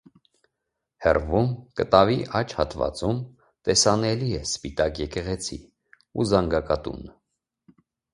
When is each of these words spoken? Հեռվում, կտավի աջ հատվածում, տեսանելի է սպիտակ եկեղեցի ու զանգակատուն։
Հեռվում, 1.05 1.49
կտավի 1.81 2.15
աջ 2.39 2.55
հատվածում, 2.59 3.19
տեսանելի 3.69 4.31
է 4.39 4.39
սպիտակ 4.53 5.03
եկեղեցի 5.03 5.59
ու 6.23 6.27
զանգակատուն։ 6.31 7.05